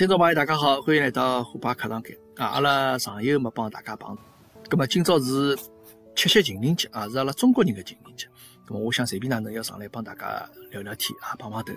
[0.00, 2.46] 听众朋友，大家好，欢迎来到虎爸课堂间啊！
[2.46, 4.16] 阿拉上一个没帮大家帮，
[4.70, 5.54] 咁么今朝是
[6.16, 8.26] 七夕情人节啊，是阿拉中国人的情人节。
[8.66, 11.74] 咁么我想随便哪能要上来帮大家聊聊天啊，碰碰头。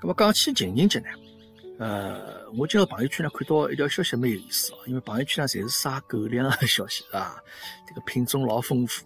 [0.00, 1.06] 咁么讲起情人节呢，
[1.80, 7.42] 呃，我今朝朋友圈呢看到一条消息蛮有意思哦，因为朋友圈呢侪是晒狗粮的消息啊，
[7.88, 9.04] 这个品种老丰富。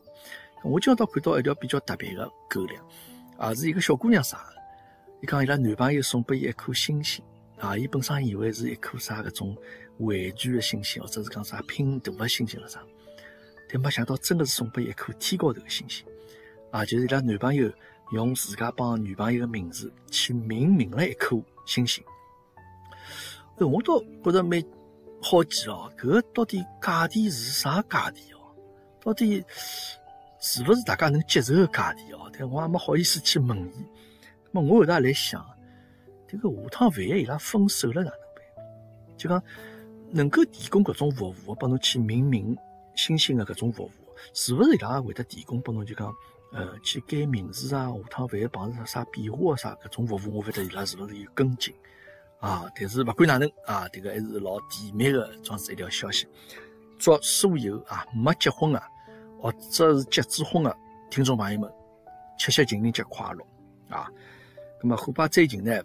[0.62, 2.84] 我今朝倒看到一条比较特别的狗粮，
[3.38, 4.56] 啊，是一个小姑娘晒的，
[5.22, 7.24] 伊讲伊拉男朋友送拨伊一颗星星。
[7.62, 9.56] 啊，伊本身以为是一颗啥搿种
[9.98, 12.82] 玩具的星星，或者是讲啥拼图的星星了啥，
[13.70, 16.04] 但没想到真的是送拨一颗天高头的星星。
[16.72, 17.72] 啊，就是伊拉男朋友
[18.10, 22.02] 用自家帮女朋友的名字去命名了一颗星星。
[23.58, 24.60] 哎，我倒觉得蛮
[25.22, 28.40] 好奇哦，搿个到底价钿是啥价钿哦？
[29.00, 29.44] 到底
[30.40, 32.28] 是勿是大家能接受的价钿哦？
[32.36, 33.86] 但我也没好意思去问伊。
[34.50, 35.46] 那么我后头也来想。
[36.32, 38.66] 这个下趟万一伊拉分手了哪能办？
[39.18, 39.42] 就讲
[40.10, 42.56] 能够提供搿种服务，帮侬去命名
[42.94, 43.90] 星星的搿种服务，
[44.32, 45.84] 是勿是伊拉会得提供拨侬？
[45.84, 46.10] 就讲
[46.54, 51.74] 呃，去改名字啊，下趟万一碰着啥变化啊啥搿种服务，我勿得伊拉是勿是有跟进
[52.40, 52.64] 啊？
[52.74, 56.26] 但是勿管哪能啊，迭个还是老甜蜜的，装是一条消息。
[56.98, 58.82] 祝所有啊没结婚啊，
[59.38, 60.74] 或者是结子婚的
[61.10, 61.70] 听众朋友们，
[62.38, 63.44] 七夕情人节快乐
[63.94, 64.08] 啊！
[64.82, 65.78] 那么虎爸最近呢？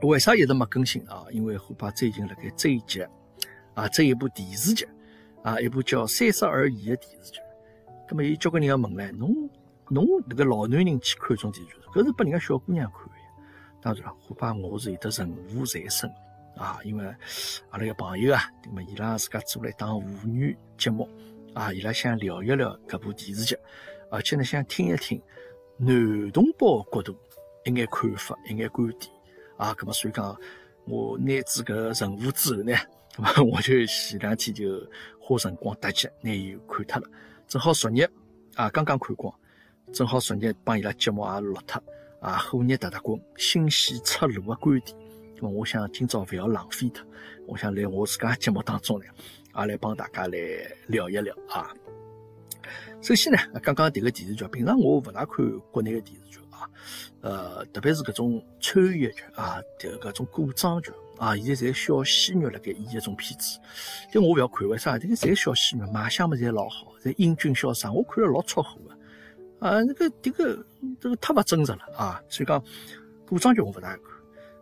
[0.00, 1.24] 为啥一直没更新啊？
[1.30, 3.06] 因为虎爸最近辣盖追剧
[3.74, 4.88] 啊，追一部电视剧
[5.42, 7.40] 啊，一部叫《三十而已》的电视剧。
[8.08, 9.50] 咁么有交关人要问唻，侬
[9.88, 13.12] 侬迭个老男人去看种电视剧，搿是拨人家小姑娘看的。
[13.80, 16.10] 当然了，虎爸我是有得任务在身
[16.56, 17.04] 啊，因为
[17.70, 21.08] 阿拉个朋友啊，对么伊拉自家做了一档妇女节目
[21.54, 23.56] 啊，伊拉想聊一聊搿部电视剧，
[24.10, 25.20] 而且呢想听一听
[25.76, 27.16] 男同胞角度
[27.64, 29.10] 一眼看法，一眼观点。
[29.62, 30.36] 啊，咁么所以讲，
[30.86, 32.74] 我拿住搿任务之后呢，
[33.14, 34.84] 咁 么我就前两天就
[35.20, 37.08] 花辰光搭剧拿伊看脱了，
[37.46, 38.02] 正好昨日
[38.56, 39.32] 啊刚刚看光，
[39.92, 41.80] 正好昨日帮伊拉节目也录脱，
[42.20, 44.98] 啊火热搭搭滚，新鲜出炉的观点，
[45.38, 47.06] 咁么我想今朝勿要浪费脱，
[47.46, 49.04] 我想来我自家节目当中呢，
[49.56, 50.36] 也来帮大家来
[50.88, 51.70] 聊一聊啊。
[53.00, 55.36] 首先呢，刚刚迭个电视剧，平常我勿大看
[55.70, 56.40] 国内的电视剧。
[57.20, 63.58] 呃，特别是搿种穿越剧啊，迭搿种古装剧啊，现在侪小鲜肉辣盖演一种片子，
[64.12, 64.98] 但我勿要看，为啥？
[64.98, 68.96] 迭个侪小鲜肉，卖相嘛侪老好，侪英俊潇洒，我看了老出火个。
[69.66, 70.66] 啊，那个迭个
[71.00, 72.20] 这个太勿真实了啊！
[72.28, 72.60] 所以讲
[73.28, 74.00] 古装剧我勿大看。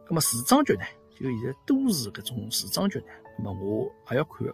[0.06, 0.82] 那么时装剧呢？
[1.18, 3.06] 就现在都市搿种时装剧呢，
[3.38, 4.46] 那么我还要看，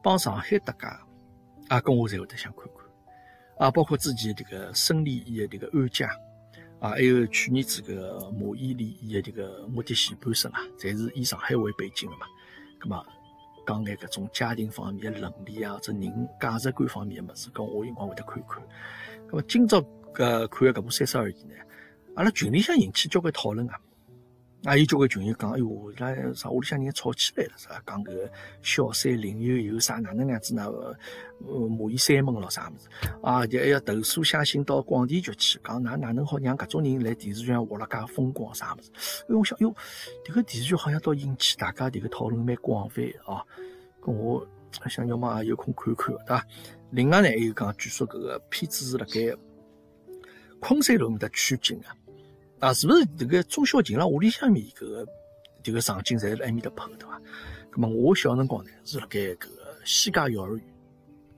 [0.00, 0.86] 帮上海搭界
[1.68, 6.08] 啊，跟我侪会得想看看啊，包括之前迭个孙俪演的迭个安家。
[6.82, 12.26] 啊，还有去年子个马伊琍伊个这个我的前半生啊，侪是以上海为背景的嘛。
[12.80, 13.06] 咁么
[13.64, 18.60] 讲眼搿种家庭方面的伦理啊，或者人价值观方面的物事，咁我有辰光会得看看。
[19.30, 19.80] 咁么今朝
[20.12, 21.54] 搿看的搿部《三十而已》呢，
[22.16, 23.78] 阿拉群里向引起交关讨论啊。
[24.64, 27.82] 啊，有交关群友讲，哎哟，伊拉啥屋里向人吵起来了，是吧？
[27.84, 28.30] 讲个
[28.62, 32.88] 小三林有有啥哪能样子呢，呃，骂伊三门咯啥物事？
[33.22, 39.24] 啊，就还要投诉写信到广电局去，讲哪哪能好让搿种人来电视剧上活了介风光啥物事？
[39.28, 39.74] 哎，我想，哟，
[40.24, 43.42] 迭个电视剧好像倒引起大家迭个讨论蛮广泛啊。
[44.00, 44.46] 咁我
[44.88, 46.46] 想要么也有空看看，对伐？
[46.92, 49.36] 另外呢，还有讲，据说搿个片子是辣盖
[50.60, 51.96] 昆山路面搭取景啊。
[52.62, 55.04] 啊，是不是这个钟小琴啦屋里向面搿个
[55.64, 57.20] 迭个场景侪辣埃面搭拍的伐？
[57.72, 60.64] 咁么我小辰光呢是辣盖搿个西家幼儿园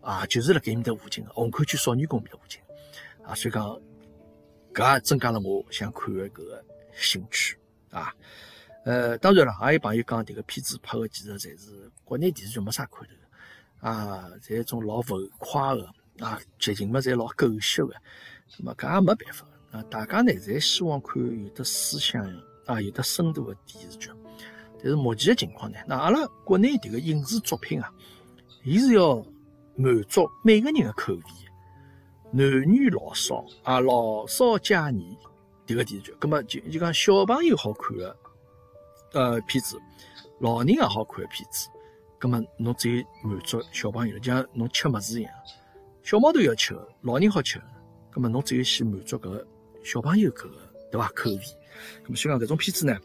[0.03, 2.61] 啊，就是辣盖埃面搭附近个虹口区少年宫面搭附近
[3.25, 3.65] 啊，所以讲
[4.75, 6.63] 搿也增加了我想看的搿个
[6.93, 7.57] 兴趣
[7.89, 8.15] 啊。
[8.85, 15.89] 呃，当然了，也有朋友讲迭个片子拍的其实侪是国内电视剧没啥看头啊，侪种老浮夸的
[16.19, 17.95] 啊，剧情嘛侪老狗血的，
[18.51, 19.47] 咁么搿也没办法。
[19.75, 22.25] 啊，大家呢侪希望看有的思想
[22.67, 24.09] 啊，有的深度的电视剧。
[24.79, 27.93] 但是目前的情况呢，那阿拉国内迭个影视作品啊，
[28.63, 29.17] 伊是要
[29.75, 31.23] 满足每个人的口味，
[32.31, 35.19] 男女老少啊，老少皆宜
[35.67, 36.15] 迭个电视剧。
[36.21, 38.17] 葛么就就讲小朋友好看的
[39.13, 39.77] 呃片子，
[40.39, 41.69] 老人也好看的片子，
[42.17, 45.33] 葛么侬只有满足小朋友，就像侬吃物事一样，
[46.05, 47.65] 小毛头要吃的，老人好吃的，
[48.13, 49.45] 葛么侬只有先满足搿个。
[49.85, 50.51] 小朋友个
[50.91, 51.09] 对伐？
[51.15, 51.39] 口味，
[52.07, 52.99] 咁么所以讲搿种片子呢，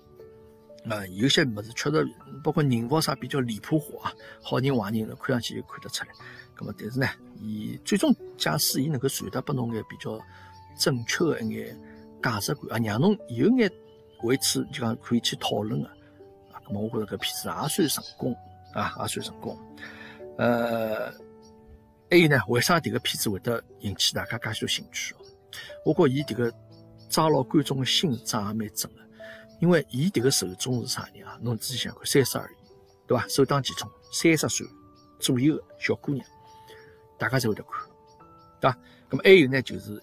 [0.89, 2.07] 啊，有些物事确实
[2.43, 6.11] 包括人物啥比较离谱化，好人坏人看上去就看得出来。
[6.57, 7.07] 咁么但是呢，
[7.41, 10.19] 伊最终假使伊能够传达拨侬眼比较
[10.77, 11.77] 正确的一眼
[12.23, 13.69] 价值观啊，让侬有眼
[14.23, 15.91] 为此就讲可以去讨论啊，
[16.65, 18.35] 咁咁么我觉着搿片子也算成功
[18.73, 19.57] 啊，也算成功。
[20.37, 21.11] 呃，
[22.09, 25.15] 还有呢，为啥迭个片子会得引起大家介许多兴趣？
[25.83, 26.53] 我觉伊迭个
[27.09, 28.99] 抓牢观众的心抓也蛮准个，
[29.59, 31.37] 因为伊迭个受众是啥人啊？
[31.41, 32.55] 侬仔细想看，三十而已，
[33.07, 33.27] 对伐？
[33.27, 34.65] 首当其冲，三十岁
[35.19, 36.25] 左右个小姑娘，
[37.17, 37.85] 大家侪会得看，
[38.61, 38.77] 对伐？
[39.09, 40.01] 咁么还有呢，就是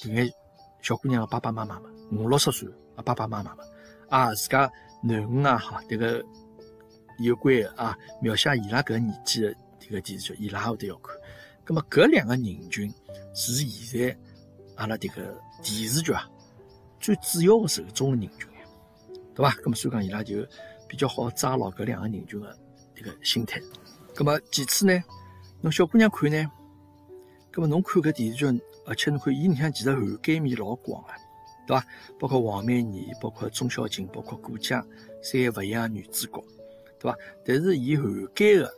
[0.00, 0.32] 迭眼
[0.80, 3.64] 小姑娘个爸爸妈妈嘛，五六十岁啊，爸爸妈妈嘛，
[4.08, 4.70] 啊，自家
[5.04, 6.24] 囡恩啊，哈，迭个
[7.18, 11.14] 有关个啊，描写伊拉搿年纪个迭个电视剧，伊拉也会得要看。
[11.66, 12.88] 那么搿两个人群
[13.34, 14.16] 是现在
[14.76, 16.28] 阿拉迭个电视剧啊
[17.00, 18.48] 最主要的受众个人群，
[19.34, 19.52] 对伐？
[19.62, 20.46] 咁么所以讲伊拉就
[20.88, 22.58] 比较好抓牢搿两个人群个
[22.94, 23.60] 迭个心态。
[24.14, 25.02] 咁么其次呢，
[25.60, 26.50] 侬小姑娘看呢，
[27.52, 31.08] 咁么侬看搿电视剧，而且侬看伊里向其实涵盖面老广个，
[31.66, 31.86] 对伐？
[32.18, 34.84] 包括王美妮，包括钟小琴，包括顾佳，
[35.22, 36.44] 三个勿一样女主角，
[36.98, 37.18] 对伐？
[37.44, 38.74] 但是伊涵盖个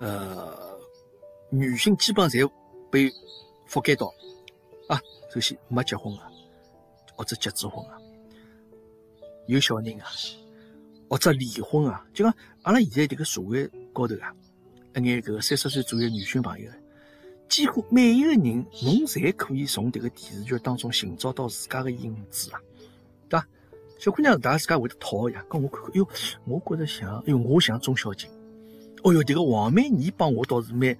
[0.00, 0.72] 呃。
[1.54, 2.50] 女性基本上侪
[2.90, 3.12] 被
[3.68, 4.10] 覆盖到
[4.92, 5.00] 啊。
[5.32, 6.30] 首先没结婚啊，
[7.16, 7.96] 或者结子婚啊，
[9.46, 10.06] 有小人啊，
[11.08, 12.06] 或者离婚啊。
[12.12, 14.34] 就讲阿拉现在迭个社会高头啊，
[14.94, 16.70] 一眼搿个三十岁左右女性朋友，
[17.48, 18.42] 几乎每一个人，
[18.82, 22.60] 侬侪可以从迭个电视剧当中寻找到自家的影子啊，
[23.30, 23.48] 对伐？
[23.98, 26.06] 小姑娘大家自家会得讨呀，跟我看看，哟，
[26.44, 28.28] 我觉着像，哟，我像钟小琴，
[29.02, 30.94] 哦哟，迭个王美妮帮我倒是蛮。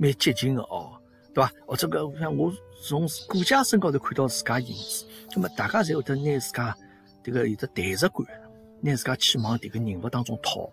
[0.00, 0.96] 蛮接近的哦，
[1.34, 1.52] 对伐？
[1.66, 2.52] 或者个像我
[2.82, 5.04] 从顾家身高头看到自家影子，
[5.34, 6.76] 那么大家侪会得拿自家
[7.24, 8.40] 迭个有的代入感，
[8.80, 10.70] 拿自家去往迭个人物当中套，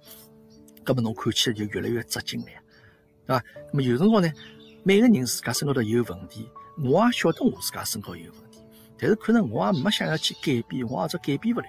[0.86, 2.48] 那么侬看起来就越来越扎劲了，
[3.25, 3.44] 对伐？
[3.72, 4.31] 那么有辰光呢，
[4.84, 6.50] 每个人自家身高头有问题，
[6.84, 8.60] 我也晓得我自家身高有问题，
[8.98, 11.68] 但是可能我也没想要去改变，我或者改变不了。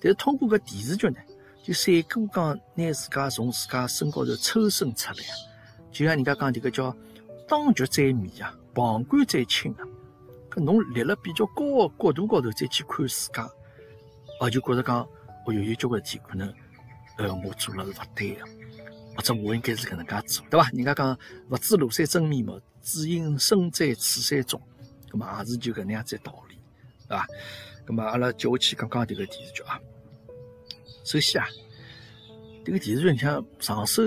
[0.00, 1.16] 但是通过个电视剧呢，
[1.62, 5.24] 就三哥讲拿自家从自家身高头抽身出来。
[5.90, 6.94] 就像人家讲，这个叫
[7.48, 9.84] 当局者迷啊，旁观者清啊。
[10.50, 13.42] 搿侬立了比较高的角度高头再去看自家，
[14.40, 15.00] 啊，就觉着讲，
[15.46, 16.52] 哦哟，有交关事体可能，
[17.16, 18.44] 呃，我做了是勿对的，
[19.16, 20.68] 或者我应该是搿能介做，对伐？
[20.70, 21.18] 人家讲，
[21.50, 24.60] 勿知庐山真面目，只因身在此山中，
[25.10, 26.56] 搿么也是就搿能样子道理，
[27.08, 27.26] 对伐？
[27.86, 29.78] 搿么阿拉接下去讲讲迭个电视剧啊。
[31.04, 31.48] 首先啊，
[32.64, 34.02] 迭个电视剧你像上手。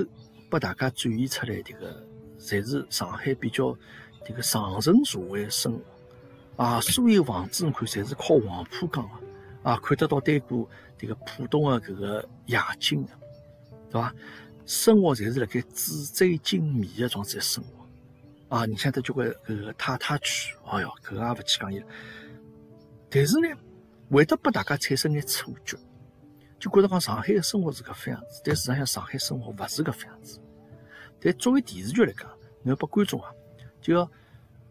[0.49, 2.05] 拨大家展现出来，迭个
[2.41, 3.77] 侪是上海比较
[4.25, 9.09] 迭个上层社会生活啊，所有房子侬看，侪是靠黄浦江
[9.63, 10.67] 啊，看得到对过
[10.99, 13.11] 迭个浦东的搿个夜景的，
[13.89, 14.13] 对伐？
[14.65, 21.87] 生活侪是辣盖纸醉金迷的状态生活啊，你像得交关搿个太太区，哎哟，搿个也勿去讲伊了。
[23.09, 23.47] 但是呢，
[24.09, 25.77] 会得拨大家产生眼错觉。
[26.59, 30.39] 就觉得讲上海的生活是搿副样子，但事实上上海生活勿是搿副样子。
[31.21, 32.27] 但作为电视剧来讲，
[32.63, 33.31] 你要拨观众啊，
[33.79, 34.09] 就要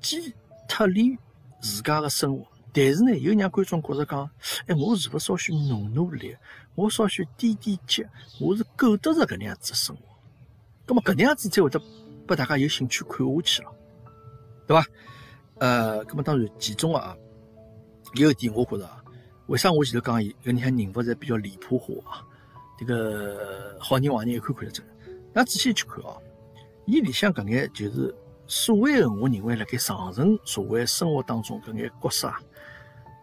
[0.01, 0.35] 既
[0.69, 1.17] 脱离
[1.61, 4.29] 自家的生活，但是呢，又让观众觉着讲，
[4.67, 6.37] 哎，我是勿是稍许努努力，
[6.75, 8.05] 我稍许点点脚，
[8.41, 10.03] 我是够得着搿能样子生活。
[10.87, 11.81] 葛么搿能样子才会得
[12.27, 13.73] 拨大家有兴趣看下去了，
[14.67, 14.87] 对伐？
[15.59, 17.17] 呃，葛么当然其中啊，
[18.15, 19.05] 有一点我觉着啊。
[19.47, 22.27] 为啥我前头讲伊搿里向人物侪比较离谱化啊？
[22.79, 24.89] 迭个好人坏人一看看得出来。
[25.33, 26.23] 那仔细去看哦，
[26.91, 28.13] 伊里向搿眼就是
[28.49, 32.41] 所谓的我认为辣盖上层社会生活当中搿眼角色啊，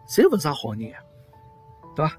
[0.07, 0.99] 侪勿是啥好人啊，
[1.93, 2.17] 对伐？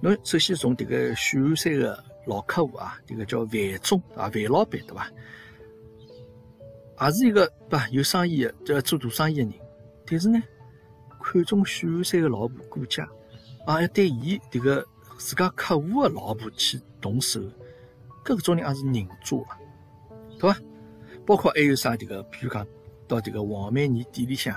[0.00, 5.10] 侬首先从迭个许鞍山个老客户啊，迭个叫范总啊，范老板对伐？
[7.00, 7.88] 也是一个对伐？
[7.88, 9.52] 有生意的，叫做大生意的人，
[10.06, 10.40] 但是呢，
[11.20, 13.04] 看中许鞍山个老婆顾家。
[13.66, 14.86] 啊，要对伊迭个
[15.18, 17.40] 自家客户个老婆去动手，
[18.24, 19.58] 搿种人也是人渣啊，
[20.38, 20.60] 对伐？
[21.26, 22.66] 包括还有啥迭个，比如讲
[23.08, 24.54] 到迭个王美妮店里向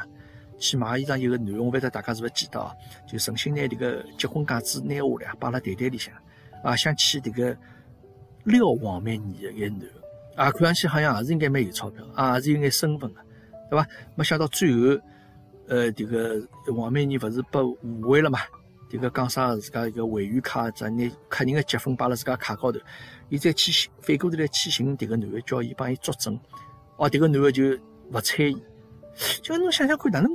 [0.57, 2.71] 去买衣裳，有个男，我勿晓得大家是勿是记得哦？
[3.07, 6.13] 就存心拿迭个结婚戒指拿下来，摆辣袋袋里向，
[6.63, 7.57] 啊，想去迭个
[8.43, 9.81] 撩王美妮的一个男，
[10.35, 13.21] 啊，看上去好像也是应该蛮有钞票，啊，也是有眼身份的，
[13.69, 13.87] 对伐？
[14.15, 15.01] 没想到最后，
[15.67, 16.41] 呃，迭个
[16.73, 18.39] 王美妮勿是被误会了嘛？
[18.89, 22.79] 迭个讲啥自家一个会员卡，再拿客人的积分摆辣自家卡高头，
[23.29, 26.39] 伊再去寻反过头来去寻迭个男的，叫伊帮伊作证，
[26.97, 27.63] 哦，迭个男的就
[28.11, 28.63] 勿睬伊。
[29.41, 30.29] 就侬想想看，哪能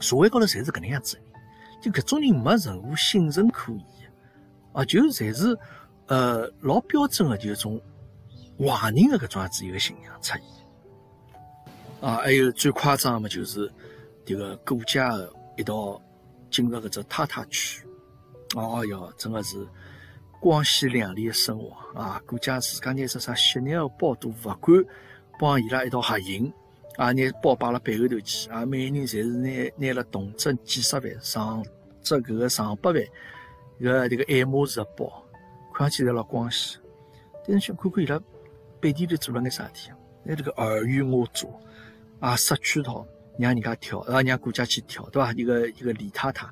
[0.00, 1.18] 社会高头侪是搿能样子？
[1.82, 4.12] 就搿种人没任何信任可言，
[4.72, 5.58] 啊，就侪是
[6.06, 7.80] 呃老标准的，就一种
[8.58, 10.42] 坏人的搿种样子一个形象出现。
[12.00, 13.70] 啊，还有最夸张的就是
[14.24, 16.00] 迭个顾家的一道。
[16.50, 17.86] 进入搿只太太区，
[18.56, 19.58] 哦哟，真的是
[20.40, 24.84] 光鲜亮丽的生活啊，顾家自家拿只啥昔日的包都勿管，
[25.38, 26.52] 帮伊拉一道合影
[26.96, 31.64] 啊，拿包摆辣背后头去啊，每个人侪是拿拿了动辄几十万、上
[32.02, 33.02] 只搿个上百万
[33.80, 35.24] 个这个爱马仕的包，
[35.74, 36.80] 看上去侪老光鲜。
[37.46, 38.20] 但是想看看伊拉
[38.78, 39.90] 背地里做了眼啥事体，
[40.22, 41.48] 拿这个尔虞我诈
[42.20, 43.04] 啊，设圈套
[43.38, 45.32] 让人家跳，啊，让顾家去跳，对伐？
[45.32, 46.46] 一个一个李太太，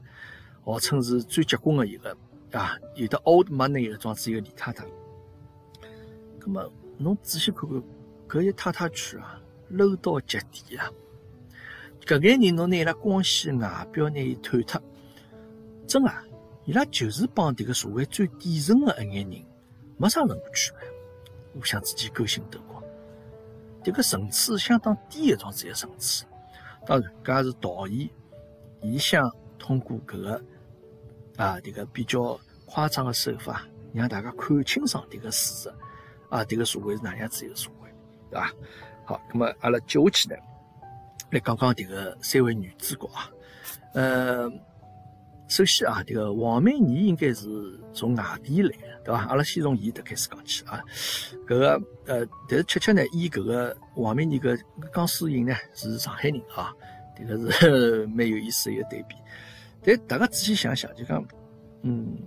[0.64, 2.16] 号称是最结棍的一个。
[2.52, 4.86] 啊，有的 old money 的装置一个李太太，
[6.40, 7.82] 那么侬仔细看看，
[8.28, 10.90] 搿一太太圈啊，low 到极点啊！
[12.06, 14.80] 搿眼人侬拿伊拉光鲜外表拿伊坍脱，
[15.86, 16.24] 真啊，
[16.64, 19.44] 伊拉就是帮迭个社会最底层的一眼人
[19.98, 20.88] 没啥任何区别，
[21.52, 22.82] 互相之间勾心斗角，
[23.82, 26.24] 迭个层次相当低的装置一个层次。
[26.86, 28.08] 当然，搿也是导演，
[28.80, 30.42] 伊想通过搿个。
[31.36, 33.62] 啊，这个比较夸张的手法，
[33.92, 35.72] 让大家看清爽这个事实。
[36.28, 37.88] 啊，这个社会是哪样子一个社会，
[38.28, 38.52] 对吧？
[39.04, 40.34] 好，那么阿拉接下去呢，
[41.30, 43.30] 来讲讲这个三位女主角啊。
[43.92, 44.50] 呃，
[45.46, 47.46] 首先啊，这个王美妮应该是
[47.94, 49.24] 从外地来的，对吧？
[49.28, 50.82] 阿拉先从伊的开始讲起啊。
[51.46, 54.60] 搿个呃，但是确切呢，伊搿个王美妮搿
[54.92, 56.74] 江疏影呢是上海人啊，
[57.16, 59.14] 这个是 蛮有意思的一个对比。
[59.86, 61.24] 但大家仔细想想，就讲，
[61.82, 62.18] 嗯，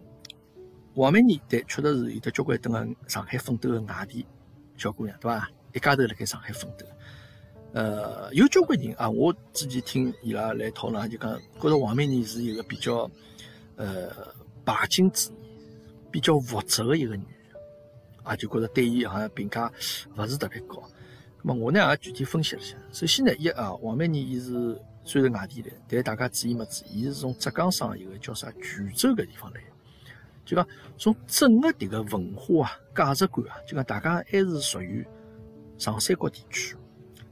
[0.94, 4.26] 王美妮对，确实是有的交关等个上海奋斗的外地
[4.78, 5.50] 小姑娘，对伐？
[5.74, 6.86] 一家头辣盖上海奋斗，
[7.74, 13.12] 呃，有交关人啊，我之前听伊拉来讨论，就讲觉着王美妮是一个比较，
[13.76, 14.10] 呃，
[14.64, 15.36] 拜金主义、
[16.10, 17.62] 比较物质的一个女人，
[18.24, 19.70] 啊，就觉着对伊好像评价
[20.16, 20.82] 勿是特别高。
[21.44, 24.82] 那么我呢也具体分析了一下，首先呢，一啊，王美妮伊是。
[25.10, 27.02] 虽然外地来，但大家注意没注意？
[27.02, 29.62] 伊是从浙江省一个叫啥衢州个地方来，
[30.46, 30.68] 就讲
[31.00, 35.04] 从整个迭个文化啊、价值观啊，就讲大家还是属于
[35.80, 36.76] 长三角地区，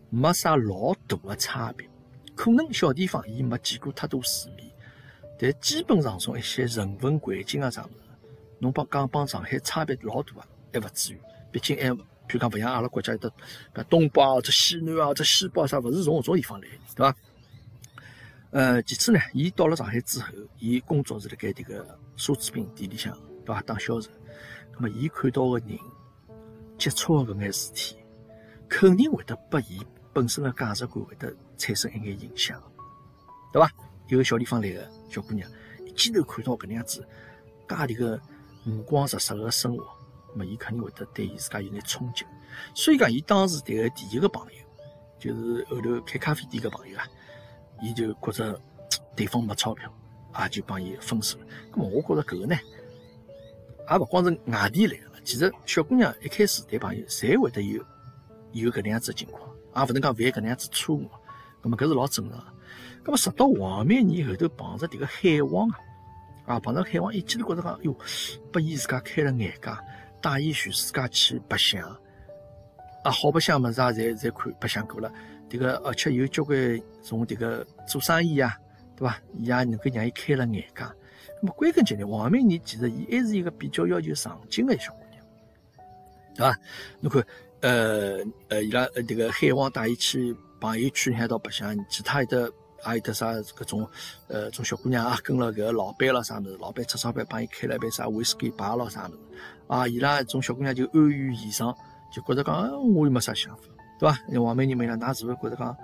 [0.09, 1.87] 没啥老大的差别。
[2.35, 4.71] 可能小地方伊没见过太多世面，
[5.37, 8.09] 但基本上从一些人文环境啊啥物事，
[8.57, 11.19] 侬帮讲帮上海差别老大啊，还勿至于。
[11.51, 13.31] 毕竟还，譬如讲勿像阿拉国家有的
[13.87, 17.15] 东北啊、或者西南啊、或者西北啥，勿是从搿种地方来，对伐？
[18.57, 23.61] 呃，其次呢，伊到了上海之后，伊工作是辣盖迭个奢侈品店里向，对伐？
[23.61, 24.09] 当销售。
[24.73, 25.77] 那么，伊看到个人
[26.75, 27.97] 接触个搿眼事体，
[28.67, 29.79] 肯定会得拨伊
[30.11, 32.59] 本身个价值观会得产生一眼影响，
[33.53, 33.71] 对伐？
[34.07, 35.47] 一个小地方来个小姑娘，
[35.85, 37.07] 一记头看到搿能样子，
[37.69, 38.19] 介迭个
[38.65, 39.85] 五光十色个生活，
[40.31, 42.25] 那么伊肯定会得对伊自家有眼冲击。
[42.73, 44.59] 所以讲，伊当时迭个第一个朋友，
[45.19, 47.07] 就是后头开咖啡店个朋友啊。
[47.81, 48.59] 伊就觉着
[49.15, 49.91] 对方没钞票，
[50.39, 51.45] 也就帮伊分手了。
[51.71, 52.55] 咁么，我觉着搿个呢，
[53.89, 57.83] 也勿光是外地来个，其实小姑娘一开始谈朋友，侪会得有
[58.53, 61.09] 有搿能样子情况，也勿能讲犯搿能样子错误。
[61.61, 62.39] 咁么搿是老正常。
[63.03, 65.79] 咁么直到黄美年后头碰着迭个海王啊，
[66.45, 67.95] 啊碰着海王，一记头觉着讲，哟，
[68.51, 69.71] 拨伊自家开了眼界，
[70.21, 71.81] 带伊全世界去白相，
[73.03, 75.11] 啊好白相物事啊，侪侪看白相过了。
[75.49, 78.53] 迭个而且有交关从迭个做生意啊，
[78.95, 79.19] 对伐？
[79.33, 80.85] 伊也能够让伊开了眼界。
[81.41, 85.23] 那么归根结底，王美妮其实伊还是一个比较要求上进的小姑娘，
[86.35, 86.59] 对伐？
[86.99, 87.23] 侬看，
[87.61, 92.51] 呃呃，伊拉迭个海王带伊去朋友圈海道白相，其他有的
[92.87, 93.87] 也有的啥搿种
[94.27, 99.17] 呃种小姑娘啊，跟了搿老板咯啥物事，老板出钞票帮伊开了一杯啥威士忌吧咯啥物事，
[99.67, 101.75] 啊，伊拉种小姑娘就安于现状，
[102.11, 103.63] 就觉着讲，我又没啥想法。
[103.99, 104.19] 对伐？
[104.39, 105.77] 王美妮问伊拉，㑚是勿是觉着讲，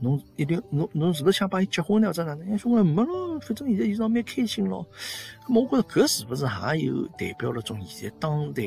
[0.00, 2.08] 侬一定侬侬是勿是想帮伊结婚呢？
[2.08, 2.58] 或者哪能？
[2.58, 4.86] 兄弟没咯，反正现在伊上蛮开心咯。
[5.46, 6.44] 咁我觉着搿是勿是
[6.76, 8.64] 也有代表了种现在当代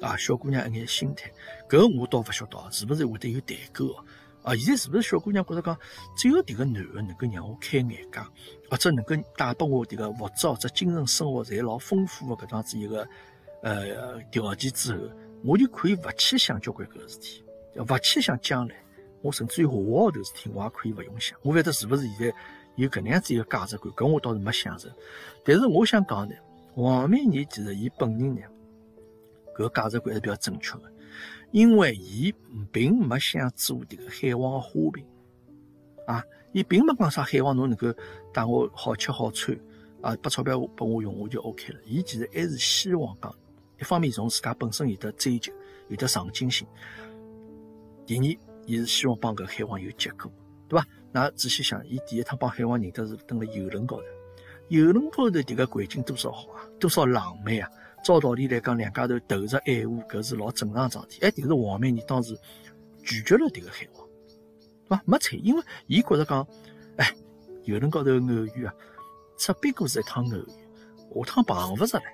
[0.00, 1.30] 啊小姑娘一眼心态？
[1.68, 3.94] 搿我倒勿晓得，是勿是会得有代沟？
[4.42, 5.76] 啊，现在是勿是小姑娘觉着讲，
[6.16, 8.20] 只有迭个男个能够让我开眼界，
[8.70, 13.06] 或者能够带拨我迭个物质或者精神生活侪老丰富个搿样子一个
[13.62, 15.00] 呃条件之后，
[15.42, 17.42] 我就可以勿去想交关搿个事体。
[17.84, 18.74] 勿去想将来，
[19.22, 21.38] 我甚至于下号头事体，我也可以勿用想。
[21.42, 22.36] 我勿晓得是勿是现在
[22.76, 24.90] 有搿能样子一个价值观，搿我倒是没想着。
[25.44, 26.34] 但是我想讲呢，
[26.74, 28.42] 王美妮其实伊本人呢，
[29.56, 30.92] 搿价值观还是比较正确的，
[31.50, 32.34] 因为伊
[32.70, 35.04] 并没想做迭个海王的花瓶
[36.06, 37.92] 啊，伊并没讲啥海王侬能够
[38.32, 39.56] 带我好吃好穿
[40.02, 41.80] 啊，把钞票拨我用我就 OK 了。
[41.84, 43.34] 伊其实还是希望讲，
[43.80, 45.52] 一方面从自家本身有的追求，
[45.88, 46.66] 有的上进心。
[48.06, 50.30] 第二，伊是希望帮搿海王有结果，
[50.68, 50.86] 对伐？
[51.12, 54.02] 那仔细想，伊第一趟帮海王认得是蹲辣游轮高头，
[54.68, 57.68] 游轮高头迭个环境多少好啊，多少浪漫啊！
[58.04, 61.16] 照道理来讲，两家头投入爱护，搿是老正常状态。
[61.22, 62.38] 哎，但是王美妮当时
[63.02, 64.06] 拒绝了迭个海王，
[64.88, 65.02] 对伐？
[65.04, 66.46] 没睬，因为伊觉着讲，
[66.98, 67.12] 哎，
[67.64, 68.18] 游轮高头偶
[68.54, 68.72] 遇啊，
[69.36, 72.04] 只不过是一趟偶遇，下趟碰勿着了，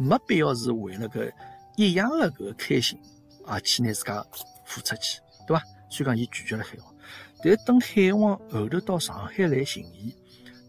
[0.00, 1.32] 没必要是为了搿
[1.76, 2.98] 一样的搿个开心
[3.46, 4.26] 啊，去拿自家
[4.66, 5.64] 付出去，对伐？
[5.90, 6.94] 所以讲，伊拒绝了海王。
[7.42, 10.14] 但等海王后头到上海来寻伊，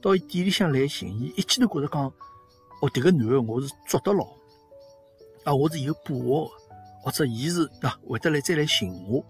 [0.01, 2.05] 到伊店里向来寻伊，一记头觉着讲，
[2.81, 4.23] 哦，迭个男的我是捉得牢，
[5.43, 6.51] 啊，我是有把握的，
[7.03, 9.21] 或者伊是喏会得来再来寻我，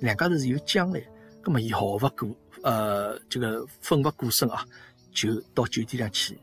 [0.00, 1.02] 两家头是有将来。
[1.42, 4.66] 葛末伊毫勿过，呃，这个奋不顾身啊，
[5.12, 6.38] 就到酒店上去，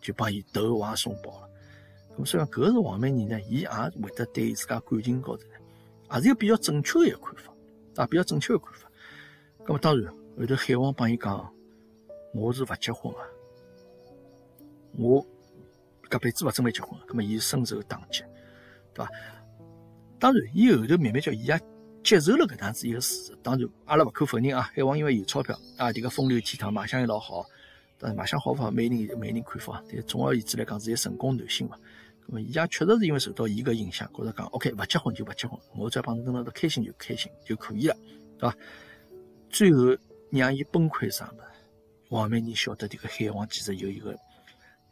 [0.00, 1.48] 就帮伊投怀送抱了。
[2.16, 5.42] 咁所以讲，搿是王美妮呢，伊也会得对自家感情高头，
[6.12, 7.52] 也是一个比较正确的一个看法，
[7.96, 8.90] 啊，比较正确的看法。
[9.66, 11.52] 咁么当然，后头海王帮伊讲，
[12.34, 13.18] 我是勿结婚个，
[14.92, 15.26] 我
[16.08, 16.98] 搿辈子勿准备结婚。
[17.06, 18.22] 咁么伊深受打击，
[18.94, 19.10] 对伐？
[20.18, 21.60] 当然，伊后头慢慢叫伊也
[22.02, 23.36] 接受了搿样子一个事实。
[23.42, 27.44] 当然，阿拉勿可否认啊，海王因为有钞票啊，迭个风流倜傥，卖相也老好。
[27.98, 29.82] 但是卖相好勿好，每人有每人看法。
[29.92, 31.76] 但总而言之来讲，是一个成功男性嘛。
[32.30, 37.96] 那么伊也确实是因为受到伊个影响，觉着讲，OK，勿结婚就勿结婚，我只要帮侬跟侬开心就开心就可以了，
[38.38, 38.56] 对伐？
[39.48, 39.96] 最后
[40.30, 41.42] 让伊崩溃啥么？
[42.10, 44.14] 王美妮晓得这个海王其实有一个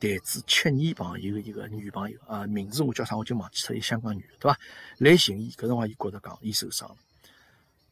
[0.01, 4.59] 台子七年旁有一个女朋友啊，名字我叫啥我就忘记了，一香港女的对伐？
[4.99, 6.97] 来寻伊，搿辰光伊觉着讲伊受伤了，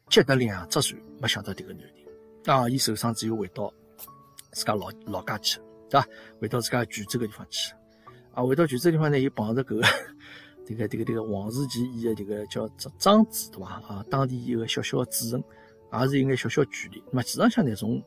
[0.09, 1.93] 接得两只船，没想到这个男人
[2.47, 3.71] 啊，伊受伤之后回到
[4.51, 6.07] 自家老老家去，对伐？
[6.41, 7.73] 回到自家泉州个地方去，
[8.35, 9.87] 啊，回到泉州地方呢，又碰着搿个
[10.67, 13.81] 这个这个这个王世奇演的这个叫张张子对伐？
[13.87, 15.43] 啊，当地一个小小的主人。
[15.93, 18.03] 也是有眼小小距离，那么实际上呢，从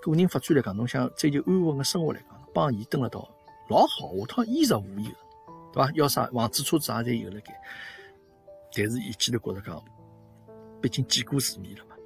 [0.00, 3.28] 个人发展来讲，侬想追求安稳的生活来讲，帮伊蹲了到
[3.68, 5.10] 老好，下趟衣食无忧，
[5.70, 5.90] 对伐？
[5.96, 7.52] 要啥房子车子也侪有了该。
[8.72, 9.84] 但是伊记头觉着讲，
[10.80, 11.96] 毕竟见过世面了嘛，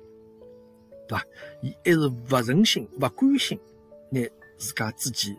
[1.06, 1.24] 对伐？
[1.62, 3.60] 伊还是勿忍心、勿甘心，
[4.10, 4.20] 拿
[4.58, 5.36] 自家自己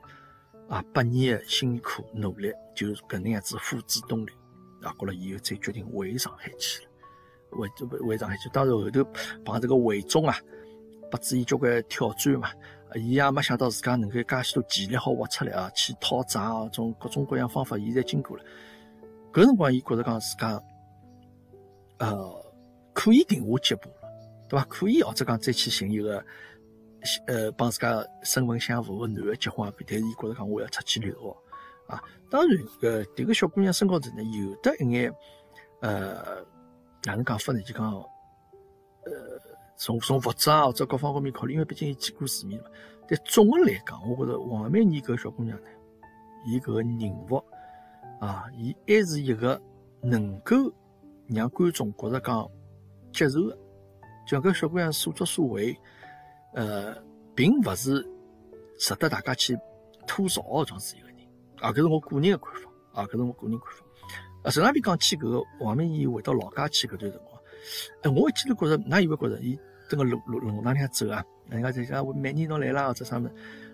[0.71, 4.33] 啊八年的辛苦努力，就搿能样子付之东流，
[4.81, 6.89] 啊，过了以后再决定回上海去了。
[7.51, 9.03] 回回回上海去，当然后头
[9.43, 10.33] 碰这个韦忠啊，
[11.11, 12.49] 拨子伊交关挑战嘛，
[12.95, 18.43] 伊也没想到自家能够介许多潜力好挖出来啊，去讨债啊，种各种各样方法，伊侪经过了。
[19.33, 20.63] 搿辰光，伊觉着讲自家，
[21.99, 22.45] 呃，
[22.93, 23.95] 可以定下脚步了，
[24.47, 24.65] 对伐？
[24.69, 26.25] 可以或者讲再去寻一个，
[27.27, 31.37] 呃，帮自家身份相符个男的结婚，但是伊觉着讲我要出去留学
[31.93, 32.03] 啊。
[32.29, 35.13] 当然，呃，迭个小姑娘身高头呢，有的一眼，
[35.81, 36.45] 呃。
[37.03, 37.59] 哪能讲法呢？
[37.61, 38.05] 就讲，呃，
[39.75, 42.69] 从从物质啊或者各方面考虑，因为毕竟伊见过世面嘛。
[43.07, 45.67] 但总的来讲，我觉着王美妮搿小姑娘呢，
[46.45, 47.43] 伊搿个人物
[48.19, 49.59] 啊，伊还是一个
[49.99, 50.55] 能够
[51.27, 52.47] 让观众觉着讲
[53.11, 53.57] 接受的。
[54.27, 55.75] 就搿小姑娘所作所为，
[56.53, 56.95] 呃，
[57.35, 58.05] 并勿是
[58.77, 59.57] 值得大家去
[60.07, 61.17] 吐槽的这样子一个人。
[61.59, 63.01] 啊，搿是我个人的看法。
[63.01, 63.85] 啊，搿是我个人看法。
[64.43, 67.41] 啊，陈那边讲起搿个王美妮回到老家去搿段辰光，
[68.01, 69.57] 哎，我一记头觉着，哪以为觉着伊
[69.89, 71.23] 蹲个路路路上里向走啊？
[71.49, 73.29] 人家在讲每年侬来啦或者啥么，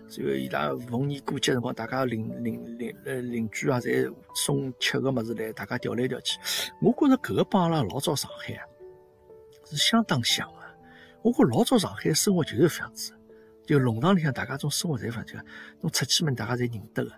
[0.08, 6.38] 随后伊拉逢年过节辰光，大家邻邻邻呃邻居啊，侪送吃个物事来，大家调来调去。
[6.82, 8.62] 我觉着搿个帮阿拉老早上海啊
[9.64, 10.46] 是相当像。
[11.28, 13.12] 我觉老早上海生活就是搿样子，
[13.66, 15.38] 就弄堂里向大家种生活侪反正，
[15.80, 17.12] 侬出去嘛，大家侪认得个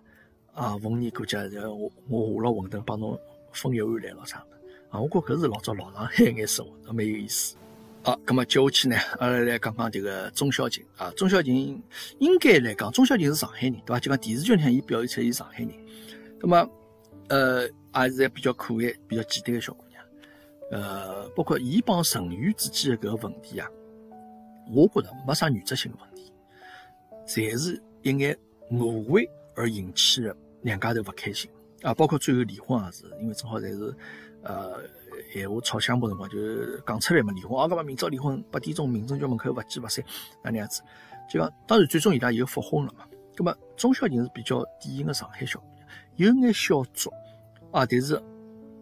[0.53, 0.77] 啊。
[0.79, 1.37] 逢年过节，
[1.68, 3.18] 我我下了馄饨帮侬。
[3.53, 4.57] 分一碗来了啥的
[4.90, 5.01] 啊！
[5.01, 7.57] 我觉搿是老早老上海眼生活，蛮有意思。
[8.05, 11.12] 好，咁么接下去呢，阿拉来讲讲迭个钟小琴啊。
[11.16, 11.83] 钟小琴
[12.20, 13.99] 应该来讲，钟小琴是上海人，对伐？
[13.99, 15.70] 就讲电视剧里向伊表现出伊上海人。
[16.38, 16.70] 咁么，
[17.29, 17.62] 呃，
[18.05, 20.05] 也是比较可爱、比较简单个小姑娘。
[20.70, 23.68] 呃，包括伊帮陈宇之间的搿个问题啊，
[24.68, 26.33] 我觉着没啥原则性的问题，
[27.27, 28.38] 侪是一眼
[28.70, 31.51] 误会而引起的两家头勿开心。
[31.83, 33.96] 啊，包括最后离婚也是，因为正好侪是，
[34.42, 34.83] 呃，
[35.33, 37.59] 闲话吵相骂辰光，就讲出来嘛，离婚。
[37.59, 40.05] 啊，搿么明朝离婚，八点钟民政局门口勿见勿散，
[40.44, 40.83] 那能样子。
[41.29, 43.07] 就讲，当然最终伊拉又复婚了嘛。
[43.35, 47.11] 搿么钟小琴是比较典型的上海小姑娘，有眼小作，
[47.73, 48.14] 啊，但是，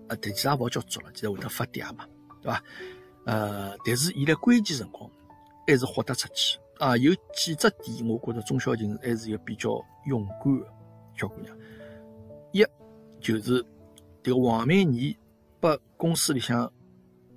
[0.09, 2.05] 啊，其实也勿好叫作了，其实会得发嗲嘛，
[2.43, 2.63] 对伐？
[3.27, 5.09] 呃，但是伊在关键辰光
[5.69, 6.59] 还是豁得出去。
[6.79, 10.67] 啊，有几只点，我觉着钟小琴还是一个比较勇敢的
[11.15, 11.57] 小姑娘。
[12.53, 12.65] 一
[13.21, 13.65] 就是
[14.23, 15.17] 这个王美妮
[15.61, 16.73] 把公司里向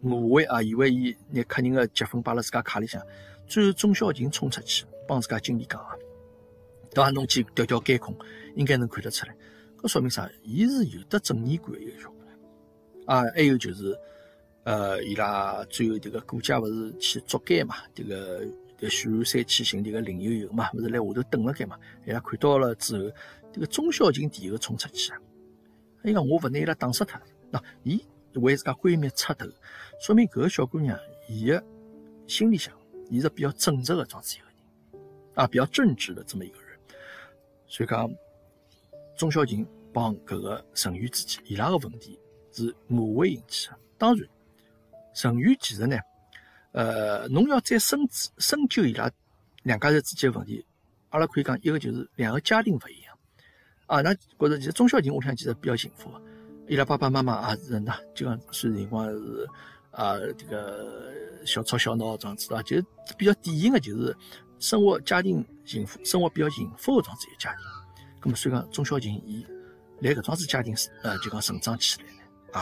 [0.04, 3.02] 误会啊，以为伊拿客人的积分摆辣自家卡里向，
[3.48, 5.90] 最后钟小琴冲出去帮自家经理讲啊，
[6.92, 7.10] 对伐？
[7.10, 8.16] 侬去调调监控，
[8.56, 9.36] 应该能看得出来。
[9.80, 10.30] 搿说明啥？
[10.44, 12.38] 伊是有得正义感的一个小姑娘。
[13.08, 13.98] 啊，还有就是，
[14.64, 17.78] 呃，伊拉最后迭个顾家勿是去捉奸嘛？
[17.96, 18.46] 迭个
[18.78, 21.80] 迭许寒山去寻迭个林悠悠嘛，勿是辣下头等辣盖嘛？
[22.06, 23.12] 伊拉看到了之后，
[23.52, 25.20] 迭个钟小晴第一个冲出去啊！
[26.04, 27.20] 伊讲我勿拿伊拉打死脱，
[27.52, 29.48] 喏，伊为自家闺蜜出头，
[30.00, 30.96] 说明搿个小姑娘
[31.28, 31.64] 伊个
[32.28, 32.72] 心里向，
[33.10, 36.78] 伊是比较正直个这样子一个人，啊，比较正直的这么一个人。
[37.66, 38.08] 所以讲，
[39.18, 42.20] 钟小晴帮搿个陈宇之间，伊拉个问题。
[42.54, 43.78] 是误会引起的。
[43.98, 44.28] 当然，
[45.14, 45.98] 陈宇其实呢，
[46.72, 48.00] 呃，侬要再深
[48.38, 49.10] 深究伊拉
[49.64, 50.66] 两家人之间问题，
[51.10, 53.18] 阿拉可以讲一个就是两个家庭勿一样。
[53.88, 56.10] 啊，那觉着其实钟小琴，我想其实比较幸福，
[56.68, 59.48] 伊拉爸爸妈妈也是人呐，就讲虽然情况是
[59.92, 61.12] 啊，这个
[61.46, 62.82] 小吵小闹这样子啊，就
[63.18, 64.16] 比较典型的，就是
[64.60, 67.66] 生活家庭幸福，生活比较幸福的这样子一个家庭。
[68.24, 69.46] 那么，所以讲钟小琴伊
[70.00, 72.08] 来搿桩子家庭呃，就讲成长起来。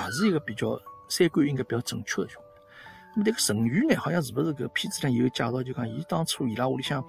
[0.05, 2.61] 也是一个比较三观应该比较正确的兄弟。
[3.15, 7.03] 那么这个陈宇呢，好像是不是搿片子里有介绍，就讲伊当初伊拉屋里向，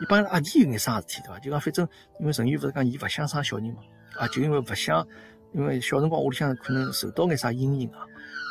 [0.00, 1.38] 伊帮阿弟有眼啥事体对伐？
[1.38, 3.80] 就讲反正因为陈宇勿是讲伊勿想生小人嘛，
[4.16, 5.06] 啊，就因为勿想，
[5.52, 8.04] 因为小辰光屋里向可能受到眼啥阴影啊。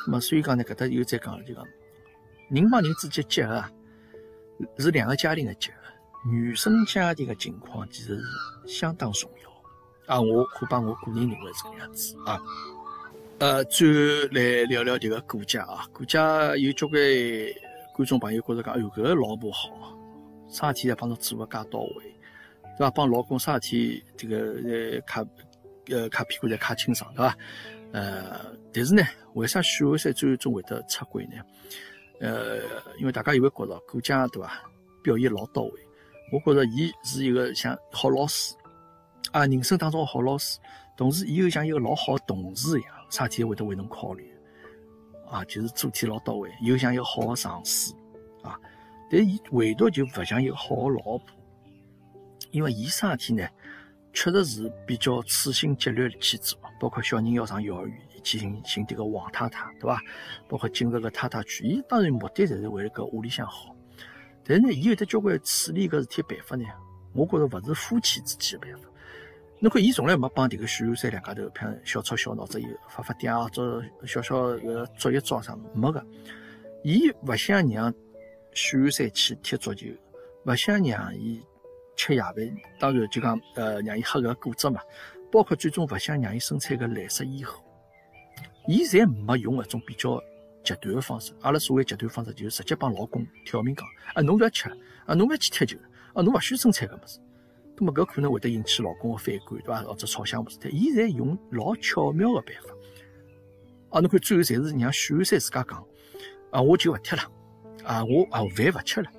[0.07, 1.63] 那么所以讲呢，搿搭又再讲了，就讲
[2.49, 3.61] 人帮人之间结合
[4.79, 10.21] 是两个家庭的结合，原生家庭的情况其实是相当重要啊。
[10.21, 12.39] 我可把我个人认为是这个样子啊。
[13.39, 15.85] 呃，最后来聊聊这个顾家啊。
[15.93, 16.99] 顾家有交关
[17.93, 19.95] 观众朋友觉着讲，哎哟，搿个老婆好，
[20.49, 22.03] 啥事体侪帮侬做个介到位，
[22.79, 22.89] 对伐？
[22.89, 25.23] 帮老公啥事体这个呃卡
[25.89, 27.37] 呃卡屁股侪卡清爽，对伐？
[27.91, 28.41] 呃，
[28.73, 29.03] 但是呢，
[29.35, 31.33] 为啥许寒山最终会得出轨呢？
[32.19, 32.57] 呃，
[32.99, 34.63] 因为大家有会觉着顾家对伐？
[35.03, 35.71] 表现老到位，
[36.33, 38.55] 我觉着伊是一个像好老师
[39.31, 40.57] 啊，人生当中个好老师，
[40.97, 42.96] 同时伊又像一个老好同事一样。
[43.09, 44.33] 啥体会得为侬考虑
[45.29, 45.43] 啊？
[45.45, 47.93] 就是做体老到位，又像一个好的上司
[48.43, 48.59] 啊。
[49.09, 51.21] 但伊唯独就勿像一个好的老婆，
[52.51, 53.47] 因为伊啥体呢，
[54.11, 60.01] 确实是比较处心积虑去做，包括小人要上幼儿园，去寻寻迭个王太太，对伐？
[60.49, 63.73] 包括进入个太太区，伊当然目的侪是为了搿屋里向好。
[64.43, 66.65] 但是呢，伊有得交关处理搿事体办法呢，
[67.13, 68.86] 我觉着勿是夫妻之间的办法。
[69.59, 76.05] 侬看，伊从来没帮迭个许寒山两家头，像小吵小闹，只有发发嗲啊，做小小个作一招啥没个。
[76.83, 77.91] 伊勿想让
[78.53, 79.87] 许寒山去踢足球，
[80.45, 81.41] 勿想让伊
[81.95, 82.35] 吃夜饭，
[82.79, 84.79] 当然就讲呃让伊喝个果汁嘛。
[85.31, 87.61] 包括最终勿想让伊生产个蓝色烟火，
[88.67, 90.21] 伊侪没用搿种比较
[90.63, 91.33] 极端个方式。
[91.41, 94.69] 阿拉所谓极端方式，就是直接帮老公挑明讲：啊，侬勿要吃，
[95.05, 95.77] 啊，侬勿要去踢球，
[96.13, 97.19] 啊，侬勿许生产搿物事。
[97.79, 99.83] 那么搿可能会得引起老公的反感，对伐？
[99.83, 100.69] 或者吵相骂事体。
[100.69, 102.73] 伊在用老巧妙的办法。
[103.89, 105.85] 啊，侬看最后侪是让许寒山自家讲，
[106.51, 107.21] 啊，我就勿踢了，
[107.85, 109.11] 啊，我啊饭勿吃了，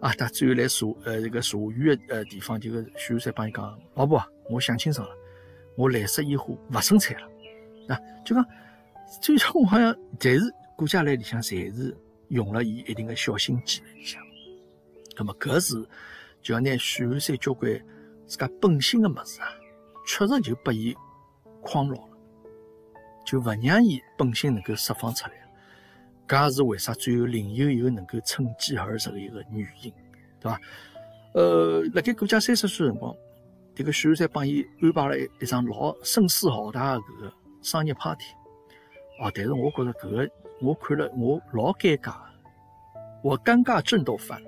[0.00, 5.14] 啊，他最后来茶呃这个茶园的呃地方，就个许寒山帮伊讲，老婆，我想清爽了，
[5.76, 7.28] 我蓝色烟花勿生产了。
[7.94, 8.44] 啊，就讲
[9.22, 11.96] 最终好像，但是顾家来里向侪是
[12.28, 14.20] 用了伊一定的小心机在里向。
[15.16, 15.74] 那么搿是
[16.42, 17.70] 就要拿许寒山交关。
[18.28, 19.48] 自家本性的么子啊，
[20.06, 20.94] 确实就被伊
[21.62, 22.18] 框牢了，
[23.24, 25.32] 就勿让伊本性能够释放出来。
[26.28, 29.90] 搿也是为啥最后林悠悠能够乘机而入的一个原因，
[30.38, 30.60] 对伐？
[31.32, 33.14] 呃，辣盖顾家三十岁辰光，
[33.74, 38.26] 迭个许寒山帮伊安排了一一场老声势浩大的搿个生日 party。
[39.20, 42.14] 哦，但是我觉着搿个我看了我老尴尬，
[43.22, 44.38] 我尴尬症都犯。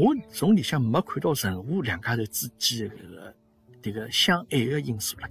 [0.00, 3.34] 我从里向没看到任何两家头之间的搿个
[3.82, 5.28] 迭个相爱的因素了。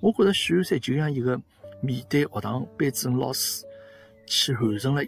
[0.00, 1.40] 我觉着许寒山就像一个
[1.80, 3.64] 面对学堂班主任老师
[4.26, 5.02] 去完成了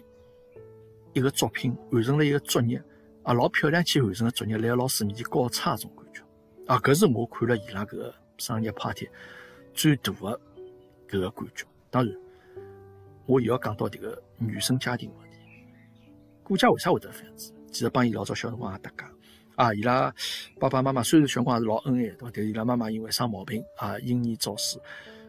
[1.13, 2.81] 一个作品，完成了一个作业
[3.21, 6.23] 啊，老漂亮去完成个作业，来老师面前交差种感觉
[6.65, 9.07] 啊，搿是我看了伊拉搿个生日 party
[9.71, 10.41] 最大的
[11.07, 11.63] 搿个感觉。
[11.91, 12.15] 当然，
[13.27, 15.37] 我又要讲到迭个原生家庭问题，
[16.41, 17.53] 顾家为啥会得这样子？
[17.71, 19.05] 其实帮伊老早小辰光也搭界
[19.55, 20.13] 啊，伊拉
[20.59, 22.31] 爸爸妈妈虽然小辰光也是老恩爱，对伐？
[22.33, 24.79] 但是伊拉妈妈因为生毛病啊，英年早逝，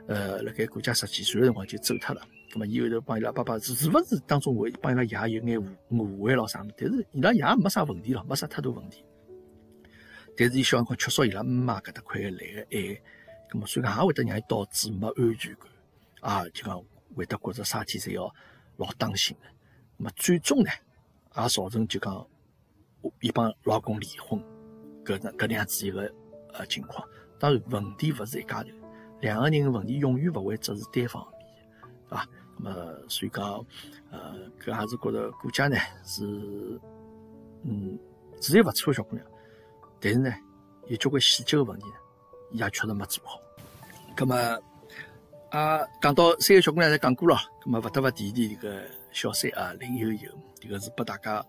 [0.06, 2.22] 呃，辣盖顾家十几岁个辰光就走脱了。
[2.52, 6.68] 咁么伊后头帮伊拉爸爸是是勿是当中会帮伊拉爷有眼误误会咯啥物？
[6.76, 9.04] 但是伊拉爷没啥问题咯，没啥太大问题。
[10.36, 13.00] 但是伊小辰光缺少伊拉姆妈搿搭块来个爱，
[13.50, 15.68] 咁么所以讲也会得让伊导致没安全感
[16.20, 16.80] 啊，就讲
[17.16, 18.32] 会得觉着啥体侪要
[18.76, 19.48] 老当心的。
[19.98, 20.70] 咁么最终呢？
[21.36, 22.26] 也造成就讲，
[23.20, 24.42] 伊帮老公离婚，
[25.04, 26.12] 搿能搿样子一个
[26.54, 27.06] 呃情况。
[27.38, 28.68] 当然问题勿是一家头，
[29.20, 31.40] 两个人问题永远勿会只是单方面，
[32.08, 32.28] 对伐？
[32.62, 33.46] 那么所以讲，
[34.10, 36.24] 呃，搿还是觉着顾佳呢是，
[37.62, 37.98] 嗯，
[38.42, 39.26] 是一勿错个小姑娘，
[39.98, 40.30] 但是呢，
[40.88, 41.94] 有交关细节个问题呢，
[42.50, 43.40] 伊也确实没做好。
[44.16, 44.36] 那么
[45.50, 51.42] 啊，讲到三个小姑娘侪讲过了，那么勿得勿提提这个小三啊林悠悠，这个是拨大家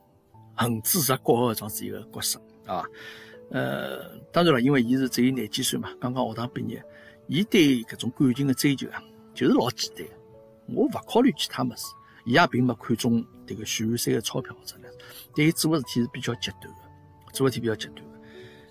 [0.56, 2.84] 横指直过个这样子一个角色啊。
[3.50, 6.82] 呃，当然了，因为伊是只有廿几岁嘛，刚刚学堂毕业，
[7.28, 10.06] 伊对搿种感情的追求啊，就是老简单。
[10.74, 11.88] 我勿考虑其他物事，
[12.26, 14.88] 伊也并没看中迭个许寒山的钞票或者呢，
[15.36, 16.82] 对伊做个事体是比较极端的，
[17.34, 18.20] 做事体比较极端的。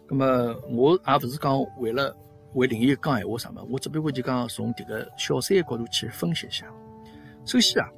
[0.08, 2.16] 那么我也勿是讲为了
[2.54, 6.64] 为另一个讲闲话啥么，我只不过就讲从迭个小三的角度去分析一下。
[7.44, 7.90] 首先啊，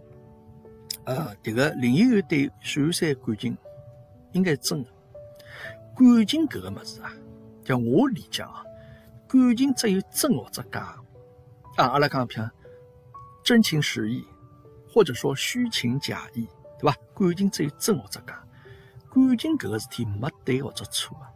[1.05, 3.57] 呃，迭个林一对许寒山感情
[4.33, 4.91] 应该是真的。
[5.97, 7.13] 感情搿个物事啊，
[7.65, 8.65] 叫我理解啊，
[9.29, 10.81] 感情只有真或者假
[11.77, 11.87] 啊。
[11.87, 12.51] 阿拉讲譬
[13.45, 14.25] 真情实意，
[14.89, 16.47] 或者说虚情假意，
[16.79, 16.97] 对吧？
[17.15, 18.43] 感情只有真或者假，
[19.13, 21.29] 感情搿个事体没对或者错啊，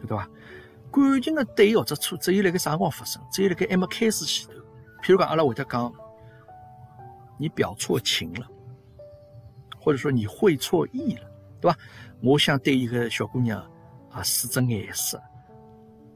[0.00, 0.28] 晓得伐？
[0.92, 3.22] 感情的对或者错，只有辣盖啥辰光发生？
[3.32, 4.60] 只有辣盖还没开始前头。
[5.02, 5.92] 譬如讲，阿拉会得讲，
[7.38, 8.46] 你表错情了，
[9.78, 11.30] 或者说你会错意了，
[11.66, 11.78] 对吧？
[12.22, 13.60] 我想对一个小姑娘
[14.08, 15.20] 啊使着眼色，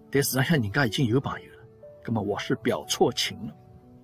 [0.09, 1.65] 但实际上人家已经有朋友了，
[2.07, 3.55] 那么我是表错情了，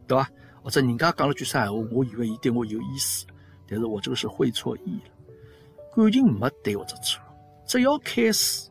[0.09, 0.29] 对吧？
[0.61, 3.25] 或者人家讲了句啥闲话，我以为伊对我有意思，
[3.69, 5.95] 但是我这个是会错意了。
[5.95, 7.23] 感情没对或者错，
[7.65, 8.69] 只要开始，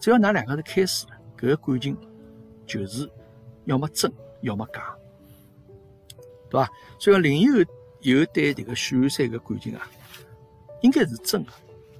[0.00, 1.94] 只要㑚两个人开始了，搿个感情
[2.66, 3.06] 就是
[3.66, 4.96] 要么真，要么假，
[6.48, 6.66] 对吧？
[6.98, 7.64] 所以讲林有
[8.00, 9.86] 有对这个许寒山个感情啊，
[10.86, 11.50] 应该是真的。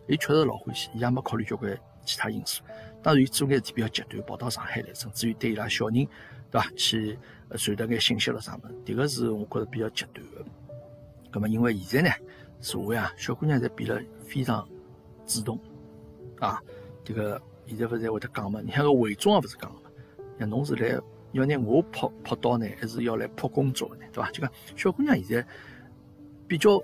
[0.07, 2.63] 伊确实老欢喜，伊也没考虑交关其他因素。
[3.03, 6.07] 当然，伊做眼事体比较极端，跑到上海来，甚至于对伊拉小人，
[6.49, 6.71] 对伐？
[6.77, 7.19] 去
[7.57, 10.45] 传达眼信息了啥物事，迭个是我觉着比较极端个。
[11.33, 12.15] 葛么，因为现在呢，
[12.61, 14.67] 社会啊，小姑娘侪变得非常
[15.27, 15.59] 主动
[16.39, 16.63] 啊。
[17.05, 18.61] 迭个现在勿是会得讲嘛？
[18.65, 19.81] 你像个伪装也勿是讲嘛？
[20.39, 21.01] 像侬是来
[21.33, 24.05] 要拿我泡泡到呢，还是要来泡工作呢？
[24.13, 24.31] 对伐？
[24.31, 25.47] 就讲小姑娘现在
[26.47, 26.81] 比较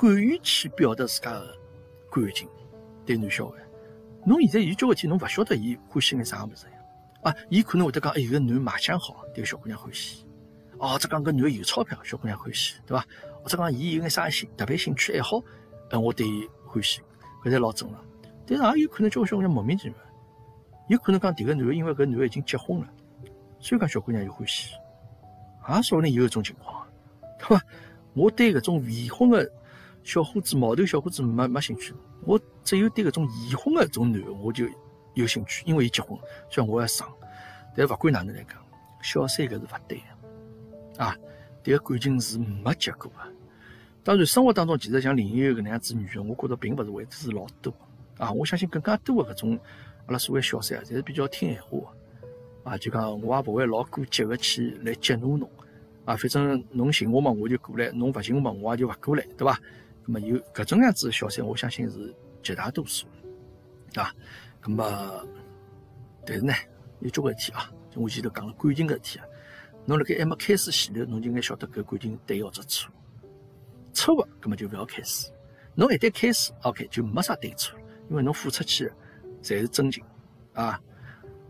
[0.00, 1.54] 敢于去表达自家的。
[2.10, 2.48] 感情
[3.06, 3.58] 对男小孩，
[4.24, 6.72] 侬现在有交关天，侬勿晓得伊欢喜眼啥物事呀？
[7.22, 10.24] 啊，伊可能会得讲，哎，有个男卖相好，迭个小姑娘欢喜；
[10.78, 13.06] 哦，者讲搿男有钞票，小姑娘欢喜，对伐？
[13.44, 15.40] 或者讲伊有眼啥兴特别兴趣爱好，
[15.90, 17.00] 呃，我对伊欢喜，
[17.44, 18.04] 搿才老正常。
[18.44, 19.96] 但是也有可能交关小姑娘莫名其妙，
[20.88, 22.88] 有可能讲迭个男因为搿男已经结婚了，
[23.60, 24.74] 所以讲小姑娘就欢喜，
[25.68, 26.84] 也说不定有一种情况，
[27.38, 27.62] 对伐？
[28.14, 29.52] 我对搿种未婚的。
[30.10, 31.94] 小伙子、毛头小伙子没没兴趣，
[32.24, 34.66] 我只有对搿种已婚的种男，我就
[35.14, 36.18] 有兴趣，因为伊结婚，
[36.50, 37.08] 所以我要上。
[37.76, 38.60] 但勿管哪能来讲，
[39.00, 39.98] 小三搿是勿对
[40.98, 41.16] 的，啊，
[41.62, 43.32] 迭个感情是没结果的。
[44.02, 47.72] 当然，生活当中其实像林有搿能样子女的，我觉着并勿是会是老多
[48.18, 48.32] 啊。
[48.32, 49.60] 我相信更加多的搿种
[50.06, 51.78] 阿拉所谓小三啊，侪是比较听闲话
[52.64, 52.76] 的啊。
[52.76, 55.48] 就讲我也勿会老过激的去来激怒侬
[56.04, 59.56] 啊，反正侬寻我嘛，我就过来；侬勿寻我嘛，我也就勿过来，对伐？
[60.12, 63.06] 那么有搿种样子的小三，我相信是绝大多数，
[63.94, 64.12] 啊，
[64.60, 65.24] 那么
[66.26, 66.52] 但是呢，
[66.98, 69.24] 有交关事体啊，就我前头讲了感情搿事体啊，
[69.86, 72.90] 侬辣盖还没开始前头，侬就应该晓得搿感情对或者错，
[73.92, 75.30] 错的，搿么就勿要开始。
[75.76, 78.92] 侬一旦开始，OK，就没啥对错，因为侬付出去的
[79.44, 80.02] 侪是真情
[80.54, 80.82] 啊，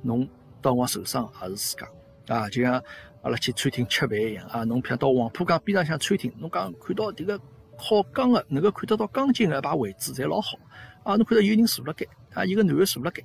[0.03, 0.29] 侬
[0.61, 1.89] 到我受伤也是自家
[2.37, 2.75] 啊，就像
[3.23, 7.41] 阿拉去餐厅吃饭一样啊，侬譬如到黄浦江边浪向餐厅，侬讲看到迭个。
[7.81, 10.59] 好钢的，能够看得到钢筋的一排位置，侪老好。
[11.03, 13.23] 啊，侬看到有人坐辣盖，啊，一个男的坐辣盖，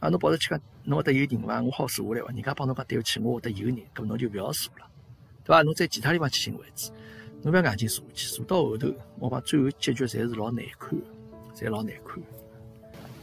[0.00, 1.60] 啊，侬跑着去讲，侬会得有人伐？
[1.62, 2.32] 我好坐下来伐？
[2.32, 4.86] 人家帮侬讲对勿起，我会得有人，搿侬就勿要坐了，
[5.44, 5.60] 对伐？
[5.62, 6.90] 侬在其他地方去寻位置，
[7.42, 11.04] 侬勿要硬劲坐下去，坐到后头，我讲最后结局侪是老难看的，
[11.54, 12.22] 侪老难看。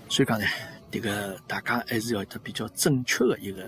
[0.08, 0.46] 所以讲呢，
[0.92, 3.64] 迭个大家还是要得比较正确的一个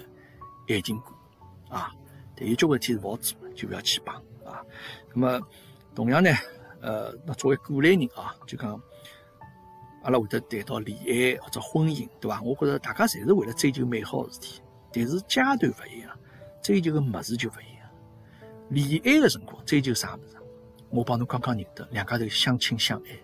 [0.70, 1.92] 爱情观啊。
[2.36, 4.62] 但有交关事体是勿好做，就勿要去碰啊。
[5.12, 5.42] 那么
[5.96, 6.30] 同样呢。
[6.84, 8.80] 呃，那作为过来人啊，就讲
[10.04, 12.42] 阿拉会得谈到恋爱或者婚姻，对伐？
[12.42, 16.12] 我觉着大家侪是为了追求美好的事体，但是阶段勿一样，
[16.62, 17.90] 追求个物事就勿一样。
[18.68, 20.36] 恋爱的辰光追求啥物事？
[20.90, 23.18] 我帮侬刚刚认得，两家头相亲相爱，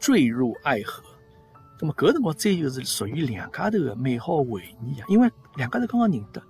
[0.00, 1.02] 坠入爱河。
[1.78, 6.42] 那么搿辰光追求是属于两家头的美好回忆啊，因为两家头刚刚认得，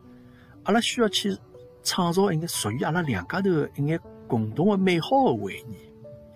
[0.62, 1.36] 阿拉需要去
[1.82, 5.85] 创造一个属于阿拉两家头一眼共同的美好的回忆。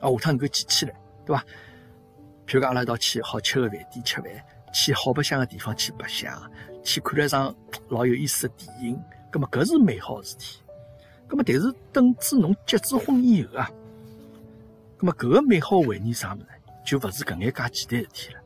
[0.01, 1.45] 啊，下趟能够记起来，对伐？
[2.47, 4.25] 譬如讲，阿拉一道去好吃个饭店吃饭，
[4.73, 6.51] 去好白相个地方去白相，
[6.83, 7.55] 去看了一场
[7.89, 10.61] 老有意思个电影，葛么搿是美好个事体。
[11.29, 13.71] 葛么但是等至侬结子婚以后啊，
[14.97, 16.49] 葛么搿个美好回忆啥物事呢，
[16.85, 18.41] 就勿是搿眼介简单事体了。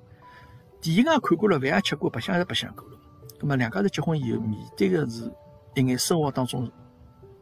[0.82, 2.98] 电影也看过了，饭也吃过，白相也白相过了。
[3.38, 5.32] 葛么两家头结婚以后，面对个是
[5.74, 6.70] 一眼生活当中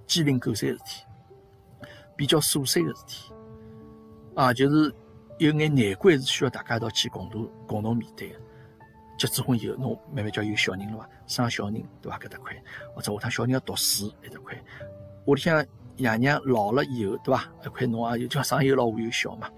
[0.07, 1.05] 鸡零狗碎的事体，
[2.14, 3.32] 比较琐碎个事体，
[4.35, 4.95] 啊，就是
[5.38, 8.37] 有眼难关是需要大家一道去共同共同面对的。
[9.18, 11.09] 结子婚以后，侬慢慢叫有小人了伐？
[11.27, 12.18] 生小人对伐？
[12.18, 12.55] 搿搭块，
[12.95, 14.61] 或者下趟小人要读书搿搭块，
[15.27, 15.64] 屋里向
[15.97, 17.45] 爷娘老了以后对伐？
[17.64, 19.49] 一块侬也有叫上有老下有小嘛。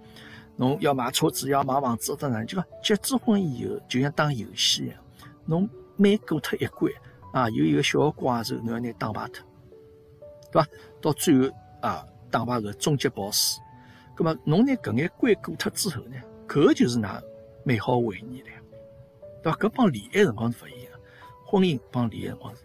[0.57, 4.97] 侬要买车子，要买房子，等等，就讲结子婚以后，就像打游戏一样，
[5.47, 6.93] 侬每过脱一关
[7.33, 9.45] 啊，有一个小怪兽，侬要拿打败脱，
[10.53, 10.69] 对伐？
[11.01, 13.59] 到最后啊，打败个终极 BOSS，
[14.15, 17.23] 葛么侬拿搿眼关过脱之后呢，搿就是㑚
[17.65, 18.49] 美好回忆了，
[19.43, 19.59] 对伐？
[19.59, 20.93] 搿帮恋爱辰光是勿一样，
[21.45, 22.63] 婚姻帮恋爱辰光是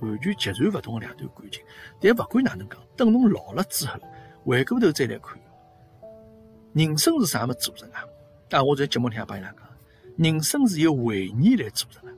[0.00, 1.64] 完全截然勿同个两段感情。
[2.00, 3.98] 但勿管哪能讲，等侬老了之后，
[4.44, 5.38] 回过头再来看。
[6.74, 8.04] 人生是啥么组成啊？
[8.50, 9.60] 啊，我在节目里向帮伊拉讲，
[10.16, 12.12] 人生是由回忆来组成的，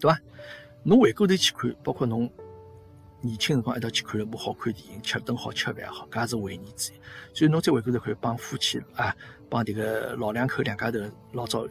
[0.00, 0.18] 对伐？
[0.82, 2.30] 侬回过头去看，包括侬
[3.20, 6.96] 年轻辰光一道去看一部好看电影，吃顿好吃饭也好，搿也是回忆之一。
[7.34, 9.14] 所以侬再回过头看，帮夫妻啊，
[9.48, 10.98] 帮迭个老两口两家头
[11.32, 11.66] 老早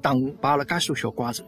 [0.00, 1.44] 打摆了介许多小怪兽，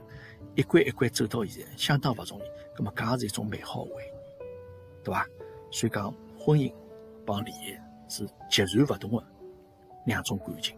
[0.55, 2.43] 一关一关走到现在，相当勿容易。
[2.77, 5.27] 葛末搿也是一种美好回忆，对伐？
[5.71, 6.73] 所以讲婚姻
[7.25, 7.83] 帮恋爱。
[8.15, 9.25] 是截然勿同的
[10.05, 10.77] 两种感情。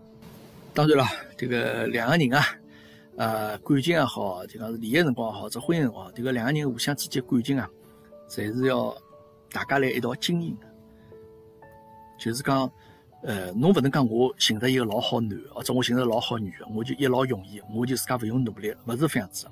[0.72, 1.04] 当然了，
[1.37, 2.44] 这个两个人啊，
[3.16, 7.68] 呃，感情也好，就讲是恋爱辰光也好，或者婚姻辰光，这个两个人互相之间感情啊，
[8.28, 8.96] 侪是要
[9.52, 10.66] 大家来一道经营的。
[12.18, 12.70] 就是讲，
[13.22, 19.46] 呃，侬勿能讲我寻着一个老好男，或者我寻着老好女，我就一劳永逸，我就自家勿用努力，勿是这样子。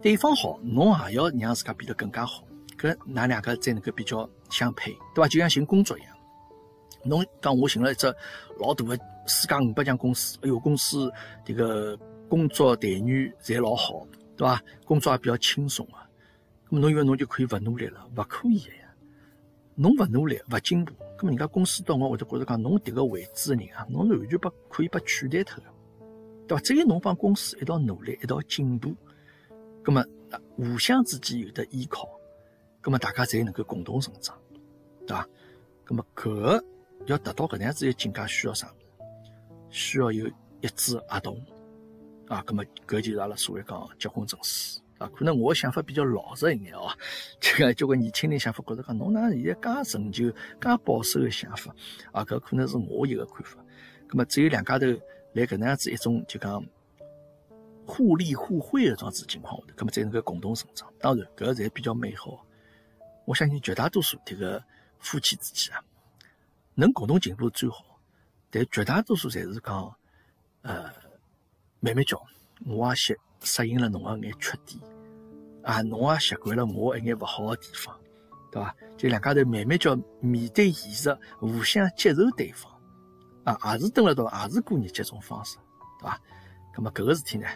[0.00, 2.42] 对方好，侬也要让自家变得更加好，
[2.78, 5.28] 搿㑚两个才能够比较相配，对伐？
[5.28, 6.10] 就像寻工作一样。
[7.04, 8.06] 侬讲我寻了一只
[8.58, 11.12] 老大的世界五百强公司，哎哟，公司
[11.44, 11.96] 这个
[12.28, 14.60] 工作待遇侪老好，对伐？
[14.84, 16.08] 工作也比较轻松啊。
[16.72, 18.08] 那么侬以为侬就可以勿努力了？
[18.16, 18.94] 勿可以个呀！
[19.74, 25.64] 侬勿努力，勿进步，那么人家公司到我会得觉着讲，侬迭个位置的人啊，侬是完全被可以被取代脱的，
[26.48, 26.62] 对伐？
[26.62, 28.94] 只有侬帮公司一道努力，一道进步，
[29.84, 30.02] 那么
[30.56, 32.08] 互相之间有得依靠，
[32.82, 34.34] 那么大家才能够共同成长，
[35.06, 35.28] 对伐？
[35.88, 36.64] 那么搿。
[37.06, 38.72] 要达到搿能样子一个境界，需要啥？
[39.68, 40.26] 需要有
[40.60, 41.36] 一纸合同
[42.28, 42.40] 啊！
[42.46, 45.10] 葛么搿就是阿拉所谓讲结婚证书啊。
[45.14, 46.88] 可能我个想法比较老实一眼哦，
[47.40, 51.74] 这个交关年轻人想法觉着讲，侬哪现在介陈旧、介保守个想法
[52.12, 52.24] 啊？
[52.24, 53.58] 搿可能是我一个看法。
[54.06, 54.86] 葛么只有两家头
[55.32, 56.64] 来搿能样子一种就讲
[57.86, 60.92] 互利互惠个状子情况下头，葛么才能够共同成长。
[60.98, 62.46] 当然，搿侪比较美好。
[63.24, 64.62] 我相信绝大多数迭个
[64.98, 65.82] 夫妻之间啊。
[66.74, 67.84] 能共同进步最好，
[68.50, 69.94] 但绝大多数侪是讲，
[70.62, 70.84] 呃，
[71.80, 72.18] 慢慢教，
[72.64, 74.80] 我也习适应了侬个眼缺点，
[75.62, 77.96] 啊，侬也习惯了我一眼勿好个地方，
[78.50, 78.74] 对伐？
[78.96, 82.72] 就两家头慢慢叫面对现实，互相接受对方，
[83.44, 85.56] 啊，也是蹲辣到，也是过日节种方式，
[86.00, 86.20] 对伐？
[86.74, 87.46] 咁么搿个事体呢，